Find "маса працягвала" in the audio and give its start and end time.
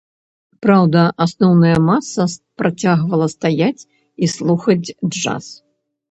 1.89-3.27